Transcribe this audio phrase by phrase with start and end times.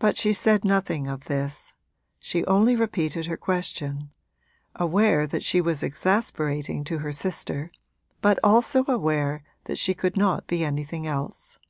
[0.00, 1.72] But she said nothing of this
[2.18, 4.10] she only repeated her question:
[4.74, 7.70] aware that she was exasperating to her sister
[8.20, 11.60] but also aware that she could not be anything else.